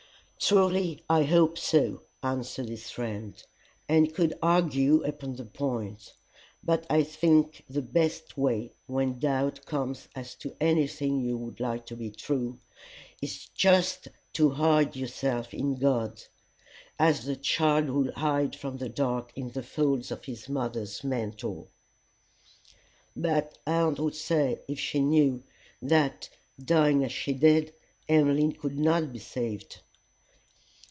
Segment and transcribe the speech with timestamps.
[0.43, 3.41] "Truly I hope so," answered his friend,
[3.87, 6.13] "and could argue upon the point.
[6.63, 11.85] But I think the best way, when doubt comes as to anything you would like
[11.85, 12.57] to be true,
[13.21, 16.23] is just to hide yourself in God,
[16.97, 21.69] as the child would hide from the dark in the folds of his mother's mantle."
[23.15, 25.43] "But aunt would say, if she knew,
[25.83, 26.29] that,
[26.59, 27.75] dying as she did,
[28.09, 29.81] Emmeline could not be saved."